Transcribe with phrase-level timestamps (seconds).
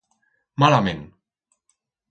[0.63, 1.05] Malament!